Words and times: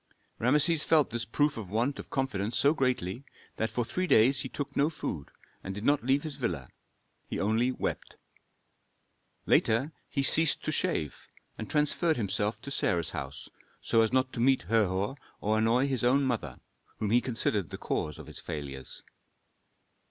Rameses 0.39 0.83
felt 0.83 1.11
this 1.11 1.25
proof 1.25 1.57
of 1.57 1.69
want 1.69 1.99
of 1.99 2.09
confidence 2.09 2.57
so 2.57 2.73
greatly 2.73 3.23
that 3.57 3.69
for 3.69 3.85
three 3.85 4.07
days 4.07 4.39
he 4.39 4.49
took 4.49 4.75
no 4.75 4.89
food 4.89 5.29
and 5.63 5.75
did 5.75 5.83
not 5.83 6.03
leave 6.03 6.23
his 6.23 6.37
villa; 6.37 6.69
he 7.27 7.39
only 7.39 7.71
wept. 7.71 8.15
Later 9.45 9.91
he 10.09 10.23
ceased 10.23 10.63
to 10.63 10.71
shave, 10.71 11.27
and 11.55 11.69
transferred 11.69 12.17
himself 12.17 12.59
to 12.63 12.71
Sarah's 12.71 13.11
house, 13.11 13.47
so 13.79 14.01
as 14.01 14.11
not 14.11 14.33
to 14.33 14.39
meet 14.39 14.63
Herhor 14.63 15.17
or 15.39 15.59
annoy 15.59 15.85
his 15.87 16.03
own 16.03 16.23
mother, 16.23 16.59
whom 16.97 17.11
he 17.11 17.21
considered 17.21 17.69
the 17.69 17.77
cause 17.77 18.17
of 18.17 18.25
his 18.25 18.39
failures. 18.39 19.03